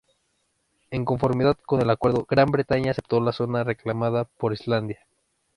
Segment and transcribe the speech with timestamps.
[0.89, 5.05] En conformidad con el acuerdo, Gran Bretaña aceptó la zona reclamada por Islandia.